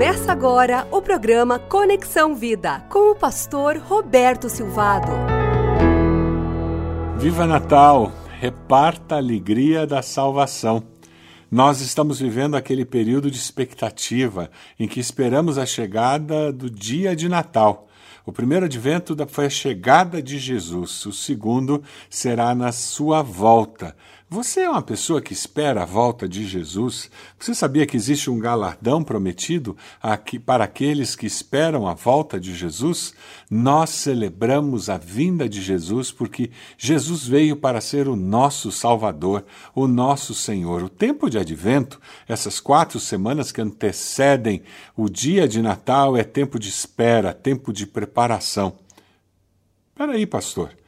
Começa 0.00 0.32
agora 0.32 0.88
o 0.90 1.02
programa 1.02 1.58
Conexão 1.58 2.34
Vida 2.34 2.80
com 2.88 3.12
o 3.12 3.14
pastor 3.14 3.76
Roberto 3.76 4.48
Silvado. 4.48 5.12
Viva 7.18 7.46
Natal! 7.46 8.10
Reparta 8.38 9.16
a 9.16 9.18
alegria 9.18 9.86
da 9.86 10.00
salvação. 10.00 10.82
Nós 11.50 11.82
estamos 11.82 12.18
vivendo 12.18 12.56
aquele 12.56 12.86
período 12.86 13.30
de 13.30 13.36
expectativa 13.36 14.50
em 14.78 14.88
que 14.88 14.98
esperamos 14.98 15.58
a 15.58 15.66
chegada 15.66 16.50
do 16.50 16.70
dia 16.70 17.14
de 17.14 17.28
Natal. 17.28 17.86
O 18.24 18.32
primeiro 18.32 18.64
advento 18.64 19.14
foi 19.28 19.46
a 19.46 19.50
chegada 19.50 20.22
de 20.22 20.38
Jesus, 20.38 21.04
o 21.04 21.12
segundo 21.12 21.82
será 22.08 22.54
na 22.54 22.72
sua 22.72 23.20
volta. 23.20 23.94
Você 24.32 24.60
é 24.60 24.70
uma 24.70 24.80
pessoa 24.80 25.20
que 25.20 25.32
espera 25.32 25.82
a 25.82 25.84
volta 25.84 26.28
de 26.28 26.46
Jesus? 26.46 27.10
Você 27.36 27.52
sabia 27.52 27.84
que 27.84 27.96
existe 27.96 28.30
um 28.30 28.38
galardão 28.38 29.02
prometido 29.02 29.76
para 30.46 30.62
aqueles 30.62 31.16
que 31.16 31.26
esperam 31.26 31.88
a 31.88 31.94
volta 31.94 32.38
de 32.38 32.54
Jesus? 32.54 33.12
Nós 33.50 33.90
celebramos 33.90 34.88
a 34.88 34.96
vinda 34.96 35.48
de 35.48 35.60
Jesus 35.60 36.12
porque 36.12 36.52
Jesus 36.78 37.26
veio 37.26 37.56
para 37.56 37.80
ser 37.80 38.06
o 38.06 38.14
nosso 38.14 38.70
Salvador, 38.70 39.44
o 39.74 39.88
nosso 39.88 40.32
Senhor. 40.32 40.84
O 40.84 40.88
tempo 40.88 41.28
de 41.28 41.36
advento, 41.36 42.00
essas 42.28 42.60
quatro 42.60 43.00
semanas 43.00 43.50
que 43.50 43.60
antecedem 43.60 44.62
o 44.96 45.08
dia 45.08 45.48
de 45.48 45.60
Natal, 45.60 46.16
é 46.16 46.22
tempo 46.22 46.56
de 46.56 46.68
espera, 46.68 47.34
tempo 47.34 47.72
de 47.72 47.84
preparação. 47.84 48.78
Espera 49.92 50.12
aí, 50.12 50.24
pastor. 50.24 50.79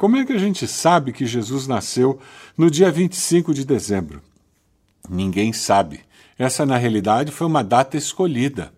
Como 0.00 0.16
é 0.16 0.24
que 0.24 0.32
a 0.32 0.38
gente 0.38 0.66
sabe 0.66 1.12
que 1.12 1.26
Jesus 1.26 1.66
nasceu 1.66 2.18
no 2.56 2.70
dia 2.70 2.90
25 2.90 3.52
de 3.52 3.66
dezembro? 3.66 4.22
Ninguém 5.06 5.52
sabe. 5.52 6.00
Essa, 6.38 6.64
na 6.64 6.78
realidade, 6.78 7.30
foi 7.30 7.46
uma 7.46 7.62
data 7.62 7.98
escolhida. 7.98 8.72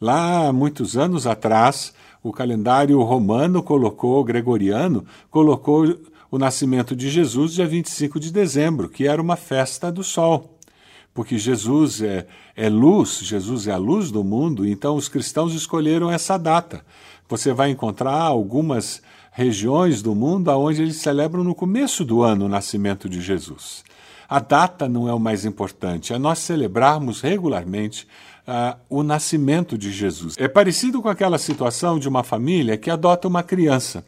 Lá, 0.00 0.50
muitos 0.54 0.96
anos 0.96 1.26
atrás, 1.26 1.92
o 2.22 2.32
calendário 2.32 2.98
romano 3.02 3.62
colocou, 3.62 4.24
gregoriano, 4.24 5.04
colocou 5.30 5.98
o 6.30 6.38
nascimento 6.38 6.96
de 6.96 7.10
Jesus 7.10 7.52
dia 7.52 7.66
25 7.66 8.18
de 8.18 8.32
dezembro, 8.32 8.88
que 8.88 9.06
era 9.06 9.20
uma 9.20 9.36
festa 9.36 9.92
do 9.92 10.02
sol. 10.02 10.58
Porque 11.12 11.36
Jesus 11.36 12.00
é, 12.00 12.26
é 12.56 12.70
luz, 12.70 13.18
Jesus 13.18 13.68
é 13.68 13.72
a 13.72 13.76
luz 13.76 14.10
do 14.10 14.24
mundo, 14.24 14.66
então 14.66 14.96
os 14.96 15.10
cristãos 15.10 15.52
escolheram 15.52 16.10
essa 16.10 16.38
data. 16.38 16.82
Você 17.28 17.52
vai 17.52 17.68
encontrar 17.68 18.18
algumas 18.18 19.02
regiões 19.34 20.00
do 20.00 20.14
mundo 20.14 20.48
onde 20.52 20.80
eles 20.80 20.96
celebram 20.96 21.42
no 21.42 21.56
começo 21.56 22.04
do 22.04 22.22
ano 22.22 22.44
o 22.44 22.48
nascimento 22.48 23.08
de 23.08 23.20
Jesus. 23.20 23.82
A 24.28 24.38
data 24.38 24.88
não 24.88 25.08
é 25.08 25.12
o 25.12 25.18
mais 25.18 25.44
importante, 25.44 26.12
é 26.12 26.18
nós 26.18 26.38
celebrarmos 26.38 27.20
regularmente 27.20 28.06
uh, 28.46 28.78
o 28.88 29.02
nascimento 29.02 29.76
de 29.76 29.90
Jesus. 29.90 30.36
É 30.38 30.46
parecido 30.46 31.02
com 31.02 31.08
aquela 31.08 31.36
situação 31.36 31.98
de 31.98 32.08
uma 32.08 32.22
família 32.22 32.76
que 32.76 32.88
adota 32.88 33.26
uma 33.26 33.42
criança. 33.42 34.04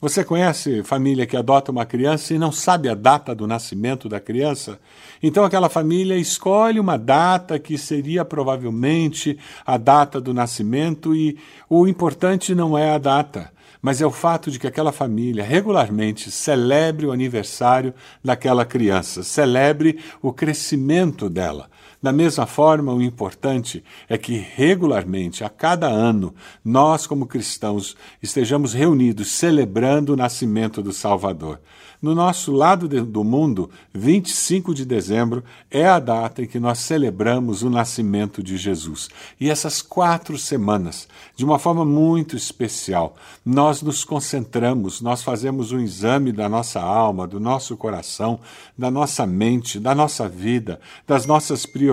Você 0.00 0.24
conhece 0.24 0.82
família 0.82 1.26
que 1.26 1.36
adota 1.36 1.70
uma 1.70 1.84
criança 1.84 2.32
e 2.32 2.38
não 2.38 2.50
sabe 2.50 2.88
a 2.88 2.94
data 2.94 3.34
do 3.34 3.46
nascimento 3.46 4.08
da 4.08 4.18
criança? 4.18 4.80
Então 5.22 5.44
aquela 5.44 5.68
família 5.68 6.16
escolhe 6.16 6.80
uma 6.80 6.96
data 6.96 7.58
que 7.58 7.76
seria 7.76 8.24
provavelmente 8.24 9.38
a 9.66 9.76
data 9.76 10.18
do 10.18 10.32
nascimento 10.32 11.14
e 11.14 11.38
o 11.68 11.86
importante 11.86 12.54
não 12.54 12.76
é 12.76 12.94
a 12.94 12.98
data 12.98 13.52
mas 13.82 14.00
é 14.00 14.06
o 14.06 14.12
fato 14.12 14.48
de 14.48 14.60
que 14.60 14.66
aquela 14.68 14.92
família 14.92 15.42
regularmente 15.42 16.30
celebre 16.30 17.04
o 17.04 17.10
aniversário 17.10 17.92
daquela 18.22 18.64
criança, 18.64 19.24
celebre 19.24 19.98
o 20.22 20.32
crescimento 20.32 21.28
dela. 21.28 21.68
Da 22.02 22.12
mesma 22.12 22.46
forma, 22.46 22.92
o 22.92 23.00
importante 23.00 23.84
é 24.08 24.18
que 24.18 24.36
regularmente, 24.36 25.44
a 25.44 25.48
cada 25.48 25.86
ano, 25.86 26.34
nós, 26.64 27.06
como 27.06 27.26
cristãos, 27.26 27.96
estejamos 28.20 28.72
reunidos 28.72 29.30
celebrando 29.30 30.12
o 30.12 30.16
nascimento 30.16 30.82
do 30.82 30.92
Salvador. 30.92 31.60
No 32.02 32.16
nosso 32.16 32.50
lado 32.50 32.88
do 32.88 33.22
mundo, 33.22 33.70
25 33.94 34.74
de 34.74 34.84
dezembro 34.84 35.44
é 35.70 35.86
a 35.86 36.00
data 36.00 36.42
em 36.42 36.48
que 36.48 36.58
nós 36.58 36.80
celebramos 36.80 37.62
o 37.62 37.70
nascimento 37.70 38.42
de 38.42 38.56
Jesus. 38.56 39.08
E 39.38 39.48
essas 39.48 39.80
quatro 39.80 40.36
semanas, 40.36 41.06
de 41.36 41.44
uma 41.44 41.60
forma 41.60 41.84
muito 41.84 42.34
especial, 42.34 43.14
nós 43.44 43.82
nos 43.82 44.02
concentramos, 44.02 45.00
nós 45.00 45.22
fazemos 45.22 45.70
um 45.70 45.78
exame 45.78 46.32
da 46.32 46.48
nossa 46.48 46.80
alma, 46.80 47.24
do 47.24 47.38
nosso 47.38 47.76
coração, 47.76 48.40
da 48.76 48.90
nossa 48.90 49.24
mente, 49.24 49.78
da 49.78 49.94
nossa 49.94 50.28
vida, 50.28 50.80
das 51.06 51.24
nossas 51.24 51.64
prioridades 51.64 51.91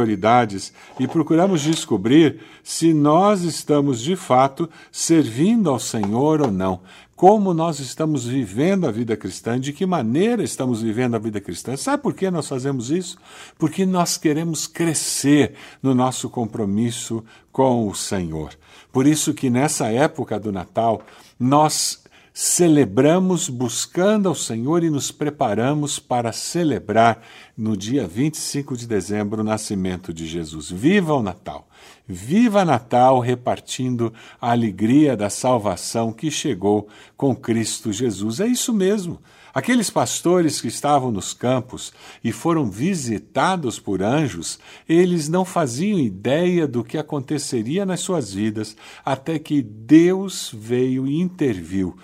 e 0.99 1.07
procuramos 1.07 1.61
descobrir 1.61 2.39
se 2.63 2.93
nós 2.93 3.41
estamos 3.41 4.01
de 4.01 4.15
fato 4.15 4.69
servindo 4.91 5.69
ao 5.69 5.79
Senhor 5.79 6.41
ou 6.41 6.51
não 6.51 6.81
como 7.19 7.53
nós 7.53 7.81
estamos 7.81 8.25
vivendo 8.25 8.87
a 8.87 8.91
vida 8.91 9.17
cristã, 9.17 9.59
de 9.59 9.73
que 9.73 9.85
maneira 9.85 10.41
estamos 10.41 10.81
vivendo 10.81 11.15
a 11.15 11.19
vida 11.19 11.41
cristã. 11.41 11.75
Sabe 11.75 12.01
por 12.01 12.13
que 12.13 12.31
nós 12.31 12.47
fazemos 12.47 12.89
isso? 12.89 13.17
Porque 13.57 13.85
nós 13.85 14.15
queremos 14.15 14.67
crescer 14.67 15.55
no 15.83 15.93
nosso 15.93 16.29
compromisso 16.29 17.21
com 17.51 17.89
o 17.89 17.93
Senhor. 17.93 18.51
Por 18.89 19.05
isso 19.05 19.33
que 19.33 19.49
nessa 19.49 19.87
época 19.87 20.39
do 20.39 20.49
Natal, 20.49 21.01
nós 21.37 22.01
celebramos 22.33 23.49
buscando 23.49 24.29
ao 24.29 24.35
Senhor 24.35 24.81
e 24.81 24.89
nos 24.89 25.11
preparamos 25.11 25.99
para 25.99 26.31
celebrar 26.31 27.21
no 27.59 27.75
dia 27.75 28.07
25 28.07 28.77
de 28.77 28.87
dezembro 28.87 29.41
o 29.41 29.43
nascimento 29.43 30.13
de 30.13 30.25
Jesus. 30.25 30.71
Viva 30.71 31.13
o 31.13 31.21
Natal! 31.21 31.67
Viva 32.07 32.63
Natal 32.63 33.19
repartindo 33.19 34.13
a 34.41 34.51
alegria 34.51 35.15
da 35.15 35.29
salvação 35.29 36.13
que 36.13 36.31
chegou 36.31 36.87
com 37.17 37.35
Cristo 37.35 37.91
Jesus. 37.91 38.39
É 38.39 38.47
isso 38.47 38.73
mesmo. 38.73 39.19
Aqueles 39.53 39.89
pastores 39.89 40.61
que 40.61 40.67
estavam 40.67 41.11
nos 41.11 41.33
campos 41.33 41.91
e 42.23 42.31
foram 42.31 42.69
visitados 42.69 43.79
por 43.79 44.01
anjos, 44.01 44.59
eles 44.87 45.27
não 45.27 45.43
faziam 45.43 45.99
ideia 45.99 46.67
do 46.67 46.83
que 46.83 46.97
aconteceria 46.97 47.85
nas 47.85 47.99
suas 47.99 48.33
vidas 48.33 48.77
até 49.03 49.39
que 49.39 49.61
Deus 49.61 50.51
veio 50.53 51.07
e 51.07 51.19
interviu 51.19 51.97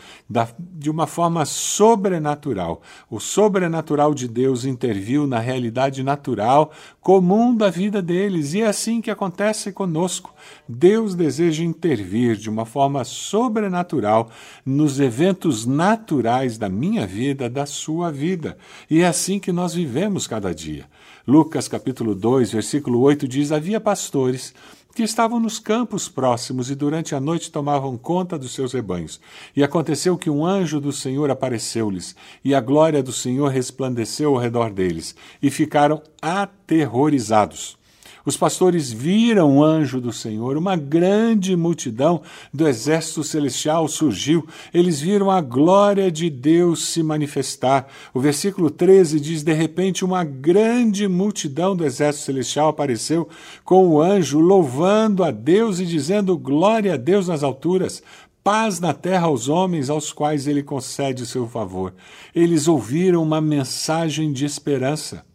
de 0.59 0.89
uma 0.89 1.05
forma 1.05 1.45
sobrenatural. 1.45 2.81
O 3.09 3.19
sobrenatural 3.19 4.13
de 4.13 4.27
Deus 4.27 4.65
interviu 4.65 5.27
na 5.27 5.39
realidade 5.45 6.03
natural 6.03 6.71
comum 6.99 7.55
da 7.55 7.69
vida 7.69 8.01
deles 8.01 8.53
e 8.53 8.61
é 8.61 8.67
assim 8.67 8.99
que 8.99 9.11
acontece 9.11 9.71
conosco. 9.71 10.33
Deus 10.67 11.15
deseja 11.15 11.63
intervir 11.63 12.35
de 12.35 12.49
uma 12.49 12.65
forma 12.65 13.03
sobrenatural 13.03 14.29
nos 14.65 14.99
eventos 14.99 15.65
naturais 15.65 16.57
da 16.57 16.67
minha 16.67 17.05
vida, 17.07 17.49
da 17.49 17.65
sua 17.65 18.11
vida. 18.11 18.57
E 18.89 19.01
é 19.01 19.07
assim 19.07 19.39
que 19.39 19.51
nós 19.51 19.73
vivemos 19.73 20.27
cada 20.27 20.53
dia. 20.53 20.85
Lucas 21.27 21.67
capítulo 21.67 22.13
2, 22.13 22.51
versículo 22.51 22.99
8 23.01 23.27
diz: 23.27 23.51
Havia 23.51 23.79
pastores 23.79 24.53
que 24.95 25.03
estavam 25.03 25.41
nos 25.41 25.59
campos 25.59 26.07
próximos 26.07 26.71
e 26.71 26.75
durante 26.75 27.13
a 27.13 27.19
noite 27.19 27.51
tomavam 27.51 27.97
conta 27.97 28.39
dos 28.39 28.53
seus 28.53 28.71
rebanhos. 28.71 29.19
E 29.53 29.61
aconteceu 29.61 30.17
que 30.17 30.29
um 30.29 30.45
anjo 30.45 30.79
do 30.79 30.93
Senhor 30.93 31.29
apareceu-lhes, 31.29 32.15
e 32.45 32.55
a 32.55 32.61
glória 32.61 33.03
do 33.03 33.11
Senhor 33.11 33.49
resplandeceu 33.49 34.33
ao 34.33 34.41
redor 34.41 34.71
deles, 34.71 35.13
e 35.41 35.51
ficaram 35.51 36.01
aterrorizados. 36.21 37.77
Os 38.25 38.35
pastores 38.35 38.91
viram 38.91 39.57
o 39.57 39.63
anjo 39.63 40.01
do 40.01 40.11
Senhor, 40.11 40.57
uma 40.57 40.75
grande 40.75 41.55
multidão 41.55 42.23
do 42.51 42.67
exército 42.67 43.23
celestial 43.23 43.87
surgiu, 43.87 44.47
eles 44.73 44.99
viram 44.99 45.29
a 45.29 45.39
glória 45.41 46.11
de 46.11 46.29
Deus 46.29 46.87
se 46.87 47.03
manifestar. 47.03 47.87
O 48.13 48.19
versículo 48.19 48.71
13 48.71 49.19
diz: 49.19 49.43
De 49.43 49.53
repente, 49.53 50.03
uma 50.03 50.23
grande 50.23 51.07
multidão 51.07 51.75
do 51.75 51.85
exército 51.85 52.25
celestial 52.25 52.69
apareceu 52.69 53.29
com 53.63 53.87
o 53.87 54.01
anjo, 54.01 54.39
louvando 54.39 55.23
a 55.23 55.29
Deus 55.29 55.79
e 55.79 55.85
dizendo: 55.85 56.35
Glória 56.35 56.95
a 56.95 56.97
Deus 56.97 57.27
nas 57.27 57.43
alturas 57.43 58.01
paz 58.43 58.79
na 58.79 58.93
terra 58.93 59.25
aos 59.25 59.49
homens 59.49 59.89
aos 59.89 60.13
quais 60.13 60.45
ele 60.45 60.61
concede 60.61 61.23
o 61.23 61.25
seu 61.25 61.47
favor. 61.47 61.95
Eles 62.33 62.67
ouviram 62.67 63.23
uma 63.23 63.41
mensagem 63.41 64.31
de 64.31 64.45
esperança. 64.45 65.25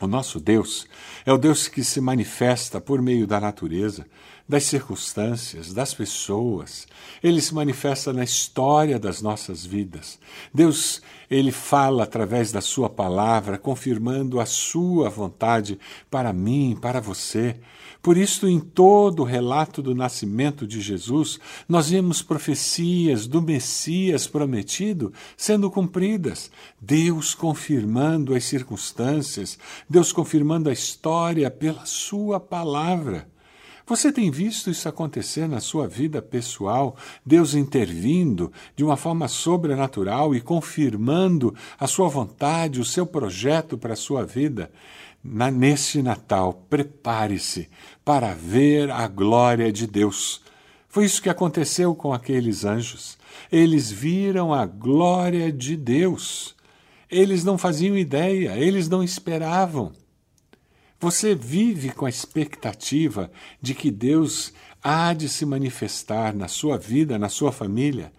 O 0.00 0.06
nosso 0.06 0.40
Deus 0.40 0.86
é 1.26 1.32
o 1.32 1.36
Deus 1.36 1.68
que 1.68 1.84
se 1.84 2.00
manifesta 2.00 2.80
por 2.80 3.02
meio 3.02 3.26
da 3.26 3.38
natureza, 3.38 4.06
das 4.50 4.64
circunstâncias, 4.64 5.72
das 5.72 5.94
pessoas. 5.94 6.88
Ele 7.22 7.40
se 7.40 7.54
manifesta 7.54 8.12
na 8.12 8.24
história 8.24 8.98
das 8.98 9.22
nossas 9.22 9.64
vidas. 9.64 10.18
Deus, 10.52 11.00
ele 11.30 11.52
fala 11.52 12.02
através 12.02 12.50
da 12.50 12.60
sua 12.60 12.90
palavra, 12.90 13.56
confirmando 13.56 14.40
a 14.40 14.46
sua 14.46 15.08
vontade 15.08 15.78
para 16.10 16.32
mim, 16.32 16.76
para 16.82 17.00
você. 17.00 17.60
Por 18.02 18.16
isso, 18.16 18.48
em 18.48 18.58
todo 18.58 19.20
o 19.20 19.24
relato 19.24 19.80
do 19.80 19.94
nascimento 19.94 20.66
de 20.66 20.80
Jesus, 20.80 21.38
nós 21.68 21.90
vemos 21.90 22.20
profecias 22.20 23.28
do 23.28 23.40
Messias 23.40 24.26
prometido 24.26 25.12
sendo 25.36 25.70
cumpridas, 25.70 26.50
Deus 26.80 27.36
confirmando 27.36 28.34
as 28.34 28.42
circunstâncias, 28.42 29.56
Deus 29.88 30.12
confirmando 30.12 30.68
a 30.68 30.72
história 30.72 31.48
pela 31.48 31.86
Sua 31.86 32.40
palavra. 32.40 33.28
Você 33.90 34.12
tem 34.12 34.30
visto 34.30 34.70
isso 34.70 34.88
acontecer 34.88 35.48
na 35.48 35.58
sua 35.58 35.88
vida 35.88 36.22
pessoal? 36.22 36.96
Deus 37.26 37.54
intervindo 37.54 38.52
de 38.76 38.84
uma 38.84 38.96
forma 38.96 39.26
sobrenatural 39.26 40.32
e 40.32 40.40
confirmando 40.40 41.52
a 41.76 41.88
sua 41.88 42.08
vontade, 42.08 42.80
o 42.80 42.84
seu 42.84 43.04
projeto 43.04 43.76
para 43.76 43.94
a 43.94 43.96
sua 43.96 44.24
vida? 44.24 44.70
Na, 45.24 45.50
neste 45.50 46.02
Natal, 46.02 46.64
prepare-se 46.70 47.68
para 48.04 48.32
ver 48.32 48.92
a 48.92 49.08
glória 49.08 49.72
de 49.72 49.88
Deus. 49.88 50.40
Foi 50.88 51.04
isso 51.04 51.20
que 51.20 51.28
aconteceu 51.28 51.92
com 51.92 52.12
aqueles 52.12 52.64
anjos. 52.64 53.18
Eles 53.50 53.90
viram 53.90 54.54
a 54.54 54.66
glória 54.66 55.50
de 55.50 55.76
Deus. 55.76 56.54
Eles 57.10 57.42
não 57.42 57.58
faziam 57.58 57.98
ideia, 57.98 58.56
eles 58.56 58.88
não 58.88 59.02
esperavam. 59.02 59.90
Você 61.02 61.34
vive 61.34 61.88
com 61.88 62.04
a 62.04 62.10
expectativa 62.10 63.30
de 63.58 63.74
que 63.74 63.90
Deus 63.90 64.52
há 64.82 65.14
de 65.14 65.30
se 65.30 65.46
manifestar 65.46 66.34
na 66.34 66.46
sua 66.46 66.76
vida, 66.76 67.18
na 67.18 67.30
sua 67.30 67.50
família? 67.50 68.12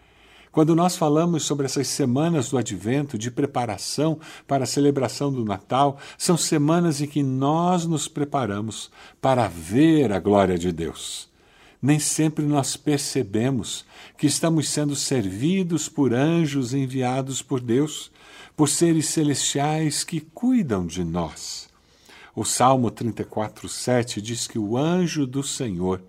Quando 0.52 0.76
nós 0.76 0.96
falamos 0.96 1.44
sobre 1.44 1.68
essas 1.68 1.88
semanas 1.88 2.50
do 2.50 2.58
advento, 2.58 3.20
de 3.20 3.30
preparação 3.30 4.20
para 4.48 4.64
a 4.64 4.68
celebração 4.68 5.32
do 5.32 5.46
Natal, 5.46 6.00
são 6.18 6.36
semanas 6.36 7.02
em 7.02 7.06
que 7.06 7.22
nós 7.22 7.86
nos 7.86 8.08
preparamos 8.08 8.90
para 9.22 9.48
ver 9.48 10.12
a 10.12 10.20
glória 10.20 10.58
de 10.58 10.72
Deus. 10.72 11.30
Nem 11.80 12.00
sempre 12.00 12.46
nós 12.46 12.76
percebemos 12.76 13.86
que 14.18 14.26
estamos 14.26 14.68
sendo 14.68 14.96
servidos 14.96 15.88
por 15.88 16.16
anjos 16.16 16.74
enviados 16.74 17.44
por 17.44 17.60
Deus 17.60 18.12
por 18.58 18.68
seres 18.68 19.06
celestiais 19.06 20.04
que 20.04 20.20
cuidam 20.20 20.88
de 20.88 21.04
nós. 21.04 21.71
O 22.36 22.46
Salmo 22.46 22.90
34, 22.90 23.68
7 23.68 24.22
diz 24.22 24.48
que 24.48 24.58
o 24.58 24.78
anjo 24.78 25.28
do 25.28 25.44
Senhor 25.44 26.02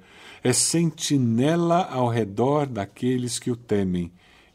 é 0.43 0.53
sentinela 0.53 1.85
ao 1.91 2.09
redor 2.09 2.67
daqueles 2.67 3.39
que 3.39 3.51
o 3.51 3.57
temem 3.57 4.13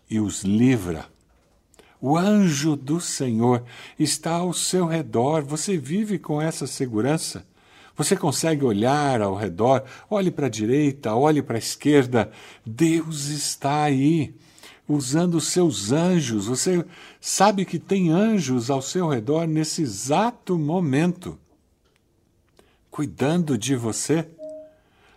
e 0.09 0.19
os 0.19 0.43
livra. 0.43 1.05
O 1.99 2.17
anjo 2.17 2.75
do 2.75 3.01
Senhor 3.01 3.63
está 3.97 4.35
ao 4.35 4.53
seu 4.53 4.85
redor. 4.85 5.43
Você 5.43 5.77
vive 5.77 6.19
com 6.19 6.41
essa 6.41 6.67
segurança? 6.67 7.45
Você 7.95 8.15
consegue 8.15 8.63
olhar 8.63 9.21
ao 9.21 9.35
redor, 9.35 9.83
olhe 10.07 10.29
para 10.29 10.45
a 10.45 10.49
direita, 10.49 11.15
olhe 11.15 11.41
para 11.41 11.57
a 11.57 11.59
esquerda. 11.59 12.31
Deus 12.63 13.25
está 13.25 13.83
aí 13.83 14.35
usando 14.87 15.35
os 15.35 15.47
seus 15.47 15.91
anjos. 15.91 16.45
Você 16.45 16.85
sabe 17.19 17.65
que 17.65 17.79
tem 17.79 18.11
anjos 18.11 18.69
ao 18.69 18.81
seu 18.81 19.07
redor 19.07 19.47
nesse 19.47 19.81
exato 19.81 20.57
momento, 20.59 21.37
cuidando 22.97 23.59
de 23.59 23.75
você. 23.75 24.27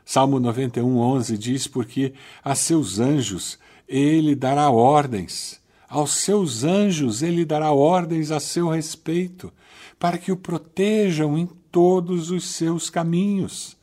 Salmo 0.04 0.38
91, 0.38 0.98
11 0.98 1.38
diz: 1.38 1.66
Porque 1.66 2.12
a 2.44 2.54
seus 2.54 2.98
anjos 2.98 3.58
ele 3.88 4.34
dará 4.34 4.68
ordens, 4.68 5.58
aos 5.88 6.10
seus 6.10 6.62
anjos 6.62 7.22
ele 7.22 7.42
dará 7.42 7.72
ordens 7.72 8.30
a 8.30 8.38
seu 8.38 8.68
respeito, 8.68 9.50
para 9.98 10.18
que 10.18 10.30
o 10.30 10.36
protejam 10.36 11.38
em 11.38 11.46
todos 11.72 12.30
os 12.30 12.50
seus 12.50 12.90
caminhos. 12.90 13.78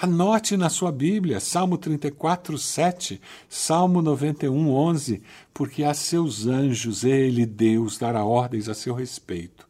Anote 0.00 0.56
na 0.56 0.70
sua 0.70 0.90
Bíblia, 0.90 1.38
Salmo 1.38 1.76
34, 1.76 2.56
7, 2.56 3.20
Salmo 3.50 4.00
91, 4.00 4.70
11, 4.70 5.22
porque 5.52 5.84
a 5.84 5.92
seus 5.92 6.46
anjos 6.46 7.04
ele, 7.04 7.44
Deus, 7.44 7.98
dará 7.98 8.24
ordens 8.24 8.66
a 8.66 8.72
seu 8.72 8.94
respeito, 8.94 9.68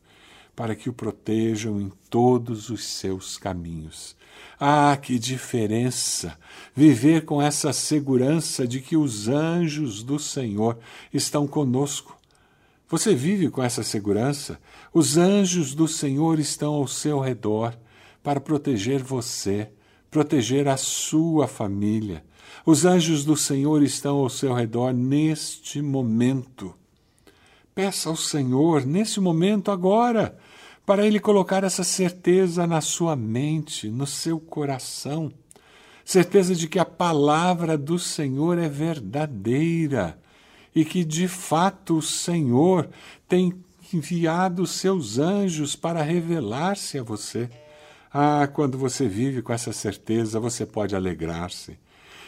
para 0.57 0.75
que 0.75 0.89
o 0.89 0.93
protejam 0.93 1.81
em 1.81 1.93
todos 2.11 2.71
os 2.71 2.85
seus 2.85 3.37
caminhos. 3.39 4.17
Ah, 4.59 4.97
que 4.97 5.19
diferença! 5.19 6.37
Viver 6.75 7.25
com 7.25 7.41
essa 7.41 7.73
segurança 7.73 8.67
de 8.67 8.81
que 8.81 8.97
os 8.97 9.29
anjos 9.29 10.03
do 10.03 10.19
Senhor 10.19 10.79
estão 11.13 11.47
conosco. 11.47 12.19
Você 12.89 13.15
vive 13.15 13.51
com 13.51 13.63
essa 13.63 13.83
segurança? 13.83 14.59
Os 14.93 15.17
anjos 15.17 15.75
do 15.75 15.87
Senhor 15.87 16.39
estão 16.41 16.75
ao 16.75 16.89
seu 16.89 17.21
redor 17.21 17.77
para 18.23 18.41
proteger 18.41 19.03
você 19.03 19.71
proteger 20.17 20.67
a 20.67 20.79
sua 20.79 21.47
família. 21.47 22.25
Os 22.65 22.87
anjos 22.87 23.23
do 23.23 23.37
Senhor 23.37 23.83
estão 23.83 24.17
ao 24.17 24.31
seu 24.31 24.55
redor 24.55 24.93
neste 24.93 25.83
momento. 25.83 26.75
Peça 27.77 28.09
ao 28.09 28.17
Senhor, 28.17 28.87
nesse 28.87 29.21
momento, 29.21 29.71
agora, 29.71 30.35
para 30.87 31.07
Ele 31.07 31.21
colocar 31.21 31.63
essa 31.63 31.85
certeza 31.85 32.67
na 32.67 32.81
sua 32.81 33.15
mente, 33.15 33.91
no 33.91 34.07
seu 34.07 34.41
coração. 34.41 35.31
Certeza 36.03 36.55
de 36.55 36.69
que 36.69 36.79
a 36.79 36.87
palavra 36.87 37.77
do 37.77 37.99
Senhor 37.99 38.57
é 38.57 38.67
verdadeira 38.67 40.19
e 40.75 40.87
que, 40.87 41.05
de 41.05 41.29
fato, 41.29 41.99
o 41.99 42.03
Senhor 42.03 42.89
tem 43.29 43.53
enviado 43.93 44.67
seus 44.67 45.19
anjos 45.19 45.77
para 45.77 46.01
revelar-se 46.01 46.99
a 46.99 47.03
você. 47.03 47.51
Ah, 48.11 48.49
quando 48.51 48.79
você 48.79 49.07
vive 49.07 49.43
com 49.43 49.53
essa 49.53 49.75
certeza, 49.75 50.41
você 50.41 50.65
pode 50.65 50.97
alegrar-se. 50.97 51.79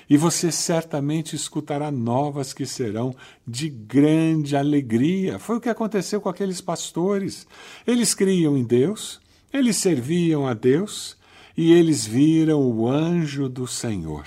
E 0.08 0.16
você 0.16 0.50
certamente 0.50 1.36
escutará 1.36 1.90
novas 1.90 2.52
que 2.52 2.64
serão 2.64 3.14
de 3.46 3.68
grande 3.68 4.56
alegria. 4.56 5.38
Foi 5.38 5.56
o 5.56 5.60
que 5.60 5.68
aconteceu 5.68 6.20
com 6.20 6.28
aqueles 6.28 6.60
pastores. 6.60 7.46
Eles 7.86 8.14
criam 8.14 8.56
em 8.56 8.64
Deus, 8.64 9.20
eles 9.52 9.76
serviam 9.76 10.46
a 10.46 10.54
Deus 10.54 11.16
e 11.56 11.72
eles 11.72 12.06
viram 12.06 12.62
o 12.62 12.88
anjo 12.88 13.48
do 13.48 13.66
Senhor. 13.66 14.24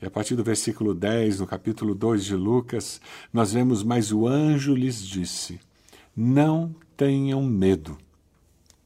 E 0.00 0.06
a 0.06 0.10
partir 0.10 0.36
do 0.36 0.44
versículo 0.44 0.94
10, 0.94 1.40
no 1.40 1.46
capítulo 1.46 1.94
2 1.94 2.24
de 2.24 2.36
Lucas, 2.36 3.00
nós 3.32 3.52
vemos: 3.52 3.82
Mas 3.82 4.12
o 4.12 4.26
anjo 4.26 4.74
lhes 4.74 5.04
disse: 5.04 5.58
Não 6.16 6.74
tenham 6.96 7.42
medo. 7.42 7.98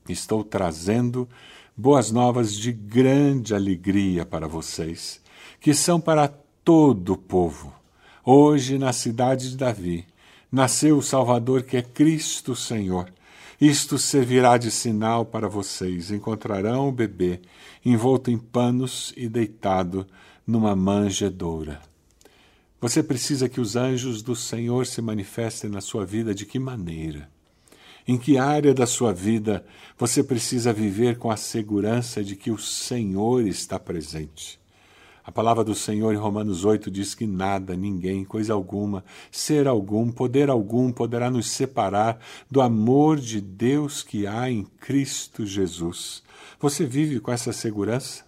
Estou 0.09 0.43
trazendo 0.43 1.29
boas 1.77 2.11
novas 2.11 2.55
de 2.55 2.73
grande 2.73 3.55
alegria 3.55 4.25
para 4.25 4.49
vocês, 4.49 5.21
que 5.61 5.75
são 5.75 6.01
para 6.01 6.29
todo 6.65 7.15
o 7.15 7.17
povo. 7.17 7.73
Hoje, 8.25 8.79
na 8.79 8.93
cidade 8.93 9.51
de 9.51 9.57
Davi, 9.57 10.07
nasceu 10.51 10.99
o 10.99 11.03
Salvador 11.03 11.63
que 11.63 11.77
é 11.77 11.83
Cristo 11.83 12.55
Senhor. 12.55 13.13
Isto 13.61 13.99
servirá 13.99 14.57
de 14.57 14.71
sinal 14.71 15.25
para 15.25 15.49
vocês. 15.49 16.11
Encontrarão 16.11 16.89
o 16.89 16.93
bebê 16.93 17.41
envolto 17.85 18.31
em 18.31 18.39
panos 18.39 19.13
e 19.17 19.29
deitado 19.29 20.07
numa 20.47 20.77
manjedoura. 20.77 21.81
Você 22.81 23.03
precisa 23.03 23.49
que 23.49 23.61
os 23.61 23.75
anjos 23.75 24.23
do 24.23 24.37
Senhor 24.37 24.87
se 24.87 25.03
manifestem 25.03 25.69
na 25.69 25.81
sua 25.81 26.07
vida 26.07 26.33
de 26.33 26.47
que 26.47 26.59
maneira? 26.59 27.29
Em 28.07 28.17
que 28.17 28.39
área 28.39 28.73
da 28.73 28.87
sua 28.87 29.13
vida 29.13 29.67
você 29.99 30.23
precisa 30.23 30.73
viver 30.73 31.19
com 31.19 31.31
a 31.31 31.37
segurança 31.37 32.23
de 32.23 32.37
que 32.37 32.51
o 32.51 32.59
Senhor 32.59 33.45
está 33.47 33.79
presente? 33.79 34.59
A 35.29 35.31
palavra 35.31 35.63
do 35.63 35.75
Senhor 35.75 36.15
em 36.15 36.17
Romanos 36.17 36.65
8 36.65 36.91
diz 36.91 37.15
que 37.15 37.27
nada, 37.27 37.77
ninguém, 37.77 38.25
coisa 38.25 38.55
alguma, 38.55 39.05
ser 39.31 39.69
algum, 39.69 40.11
poder 40.11 40.49
algum 40.49 40.91
poderá 40.91 41.31
nos 41.31 41.51
separar 41.51 42.19
do 42.51 42.63
amor 42.63 43.21
de 43.21 43.39
Deus 43.39 44.03
que 44.03 44.27
há 44.27 44.51
em 44.51 44.65
Cristo 44.81 45.45
Jesus. 45.45 46.23
Você 46.59 46.87
vive 46.87 47.21
com 47.21 47.31
essa 47.31 47.53
segurança? 47.53 48.25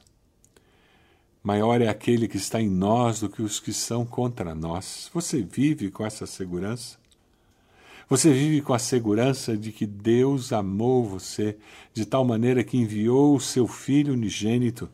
Maior 1.42 1.80
é 1.80 1.88
aquele 1.88 2.28
que 2.28 2.37
está 2.37 2.61
em 2.61 2.69
nós 2.69 3.21
do 3.21 3.30
que 3.30 3.40
os 3.40 3.59
que 3.59 3.73
são 3.73 4.04
contra 4.04 4.54
nós. 4.54 5.11
Você 5.14 5.40
vive 5.40 5.90
com 5.90 6.04
essa 6.04 6.26
segurança? 6.26 6.99
Você 8.11 8.30
vive 8.30 8.61
com 8.61 8.75
a 8.75 8.78
segurança 8.78 9.57
de 9.57 9.73
que 9.73 9.87
Deus 9.87 10.52
amou 10.52 11.02
você 11.02 11.57
de 11.95 12.04
tal 12.04 12.26
maneira 12.26 12.62
que 12.62 12.76
enviou 12.76 13.35
o 13.35 13.40
seu 13.40 13.66
Filho 13.66 14.12
unigênito 14.12 14.87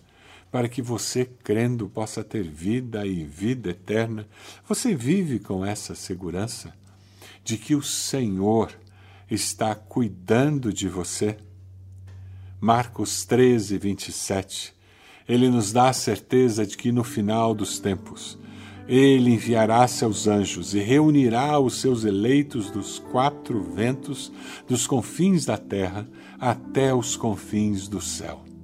para 0.57 0.71
que 0.71 0.81
você, 0.81 1.27
crendo, 1.45 1.87
possa 1.87 2.25
ter 2.25 2.43
vida 2.43 3.07
e 3.07 3.23
vida 3.25 3.69
eterna. 3.69 4.27
Você 4.67 4.95
vive 4.95 5.39
com 5.39 5.63
essa 5.67 5.95
segurança 5.95 6.73
de 7.45 7.59
que 7.59 7.75
o 7.75 7.83
Senhor 7.83 8.73
está 9.31 9.75
cuidando 9.75 10.73
de 10.73 10.89
você. 10.89 11.37
Marcos 12.59 13.27
13, 13.27 13.77
27. 13.77 14.75
Ele 15.29 15.51
nos 15.51 15.73
dá 15.73 15.91
a 15.91 15.93
certeza 15.93 16.65
de 16.65 16.75
que 16.75 16.91
no 16.91 17.05
final 17.05 17.55
dos 17.55 17.79
tempos, 17.79 18.39
ele 18.89 19.35
enviará 19.35 19.87
seus 19.87 20.27
anjos 20.27 20.73
e 20.73 20.79
reunirá 20.79 21.61
os 21.61 21.83
seus 21.83 22.03
eleitos 22.03 22.71
dos 22.71 22.99
quatro 22.99 23.63
ventos, 23.63 24.33
dos 24.67 24.87
confins 24.87 25.45
da 25.45 25.59
terra 25.59 26.09
até 26.41 26.95
os 26.95 27.15
confins 27.15 27.89
do 27.89 28.01
céu. 28.01 28.56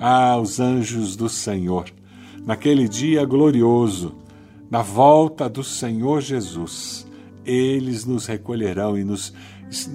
Ah, 0.00 0.38
os 0.38 0.60
anjos 0.60 1.16
do 1.16 1.28
Senhor, 1.28 1.86
naquele 2.46 2.88
dia 2.88 3.24
glorioso, 3.24 4.14
na 4.70 4.80
volta 4.80 5.48
do 5.48 5.64
Senhor 5.64 6.20
Jesus, 6.20 7.04
eles 7.44 8.04
nos 8.04 8.26
recolherão 8.26 8.96
e 8.96 9.02
nos 9.02 9.34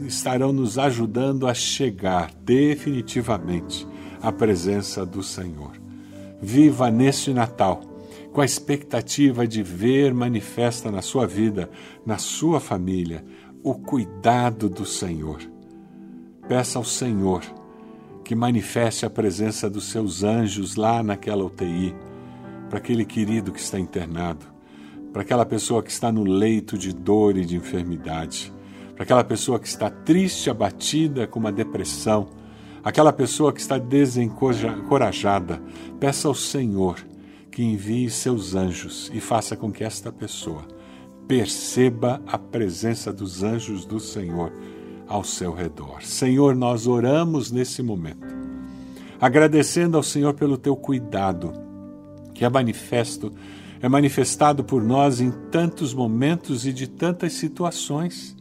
estarão 0.06 0.52
nos 0.52 0.78
ajudando 0.78 1.48
a 1.48 1.54
chegar 1.54 2.32
definitivamente 2.44 3.88
à 4.22 4.32
presença 4.32 5.06
do 5.06 5.24
Senhor. 5.24 5.72
Viva 6.42 6.92
neste 6.92 7.34
Natal 7.34 7.82
com 8.34 8.42
a 8.42 8.46
expectativa 8.46 9.48
de 9.48 9.64
ver 9.64 10.14
manifesta 10.14 10.92
na 10.92 11.02
sua 11.02 11.26
vida, 11.26 11.70
na 12.06 12.18
sua 12.18 12.60
família, 12.60 13.24
o 13.64 13.76
cuidado 13.76 14.70
do 14.70 14.86
Senhor. 14.86 15.40
Peça 16.48 16.78
ao 16.78 16.84
Senhor 16.84 17.42
que 18.24 18.36
manifeste 18.36 19.06
a 19.06 19.10
presença 19.10 19.70
dos 19.70 19.90
seus 19.90 20.24
anjos 20.24 20.76
lá 20.76 21.04
naquela 21.04 21.44
UTI, 21.44 21.94
para 22.70 22.80
aquele 22.80 23.06
querido 23.06 23.52
que 23.52 23.60
está 23.60 23.78
internado, 23.78 24.46
para 25.12 25.22
aquela 25.22 25.46
pessoa 25.46 25.84
que 25.84 25.92
está 25.92 26.12
no 26.12 26.24
leito 26.24 26.78
de 26.78 26.94
dor 26.94 27.38
e 27.38 27.46
de 27.46 27.56
enfermidade, 27.56 28.52
para 28.96 29.04
aquela 29.04 29.24
pessoa 29.24 29.60
que 29.60 29.68
está 29.68 29.90
triste, 29.90 30.50
abatida 30.50 31.28
com 31.28 31.40
uma 31.40 31.52
depressão, 31.52 32.30
aquela 32.84 33.12
pessoa 33.12 33.52
que 33.52 33.60
está 33.60 33.78
desencorajada. 33.78 35.62
Peça 36.00 36.28
ao 36.28 36.36
Senhor 36.36 36.98
que 37.52 37.64
envie 37.64 38.10
seus 38.10 38.56
anjos 38.56 39.12
e 39.14 39.20
faça 39.20 39.56
com 39.56 39.72
que 39.72 39.84
esta 39.84 40.12
pessoa 40.12 40.64
perceba 41.28 42.22
a 42.28 42.38
presença 42.38 43.14
dos 43.14 43.44
anjos 43.44 43.86
do 43.86 44.00
Senhor 44.00 44.52
ao 45.14 45.24
seu 45.24 45.54
redor. 45.54 46.02
Senhor, 46.02 46.56
nós 46.56 46.88
oramos 46.88 47.52
nesse 47.52 47.84
momento, 47.84 48.26
agradecendo 49.22 49.96
ao 49.96 50.02
Senhor 50.02 50.34
pelo 50.34 50.58
teu 50.58 50.76
cuidado, 50.76 51.54
que 52.34 52.44
é 52.44 52.50
manifesto, 52.50 53.32
é 53.80 53.88
manifestado 53.88 54.64
por 54.64 54.84
nós 54.84 55.22
em 55.22 55.30
tantos 55.52 55.94
momentos 55.94 56.66
e 56.66 56.74
de 56.74 56.88
tantas 56.88 57.34
situações. 57.34 58.36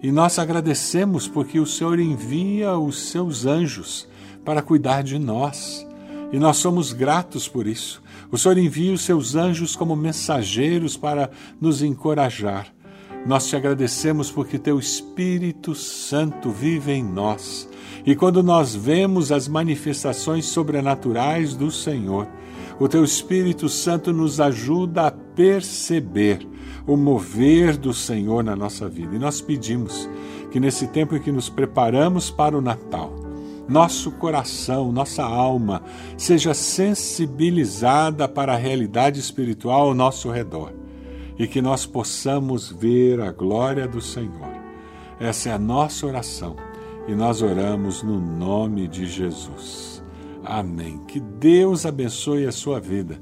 E 0.00 0.12
nós 0.12 0.38
agradecemos 0.38 1.26
porque 1.26 1.58
o 1.58 1.66
Senhor 1.66 1.98
envia 1.98 2.78
os 2.78 3.08
seus 3.08 3.44
anjos 3.44 4.06
para 4.44 4.62
cuidar 4.62 5.02
de 5.02 5.18
nós. 5.18 5.84
E 6.30 6.38
nós 6.38 6.58
somos 6.58 6.92
gratos 6.92 7.48
por 7.48 7.66
isso. 7.66 8.00
O 8.30 8.38
Senhor 8.38 8.56
envia 8.56 8.92
os 8.92 9.02
seus 9.02 9.34
anjos 9.34 9.74
como 9.74 9.96
mensageiros 9.96 10.96
para 10.96 11.28
nos 11.60 11.82
encorajar. 11.82 12.73
Nós 13.26 13.46
te 13.46 13.56
agradecemos 13.56 14.30
porque 14.30 14.58
teu 14.58 14.78
Espírito 14.78 15.74
Santo 15.74 16.50
vive 16.50 16.92
em 16.92 17.02
nós. 17.02 17.66
E 18.04 18.14
quando 18.14 18.42
nós 18.42 18.74
vemos 18.74 19.32
as 19.32 19.48
manifestações 19.48 20.44
sobrenaturais 20.44 21.54
do 21.54 21.70
Senhor, 21.70 22.28
o 22.78 22.86
teu 22.86 23.02
Espírito 23.02 23.66
Santo 23.66 24.12
nos 24.12 24.40
ajuda 24.40 25.06
a 25.06 25.10
perceber 25.10 26.46
o 26.86 26.98
mover 26.98 27.78
do 27.78 27.94
Senhor 27.94 28.44
na 28.44 28.54
nossa 28.54 28.90
vida. 28.90 29.16
E 29.16 29.18
nós 29.18 29.40
pedimos 29.40 30.08
que 30.50 30.60
nesse 30.60 30.86
tempo 30.88 31.16
em 31.16 31.20
que 31.20 31.32
nos 31.32 31.48
preparamos 31.48 32.30
para 32.30 32.58
o 32.58 32.60
Natal, 32.60 33.10
nosso 33.66 34.10
coração, 34.12 34.92
nossa 34.92 35.22
alma 35.22 35.82
seja 36.18 36.52
sensibilizada 36.52 38.28
para 38.28 38.52
a 38.52 38.58
realidade 38.58 39.18
espiritual 39.18 39.88
ao 39.88 39.94
nosso 39.94 40.30
redor 40.30 40.83
e 41.38 41.46
que 41.46 41.60
nós 41.60 41.86
possamos 41.86 42.70
ver 42.70 43.20
a 43.20 43.32
glória 43.32 43.86
do 43.88 44.00
Senhor. 44.00 44.54
Essa 45.18 45.50
é 45.50 45.52
a 45.52 45.58
nossa 45.58 46.06
oração 46.06 46.56
e 47.06 47.14
nós 47.14 47.42
oramos 47.42 48.02
no 48.02 48.20
nome 48.20 48.88
de 48.88 49.06
Jesus. 49.06 50.02
Amém. 50.44 51.00
Que 51.06 51.20
Deus 51.20 51.86
abençoe 51.86 52.46
a 52.46 52.52
sua 52.52 52.78
vida, 52.80 53.20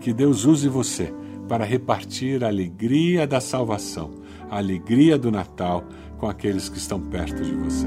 que 0.00 0.12
Deus 0.12 0.44
use 0.44 0.68
você 0.68 1.12
para 1.48 1.64
repartir 1.64 2.42
a 2.42 2.48
alegria 2.48 3.26
da 3.26 3.40
salvação, 3.40 4.10
a 4.50 4.58
alegria 4.58 5.18
do 5.18 5.30
Natal 5.30 5.84
com 6.18 6.26
aqueles 6.26 6.68
que 6.68 6.78
estão 6.78 7.00
perto 7.00 7.42
de 7.42 7.54
você. 7.54 7.86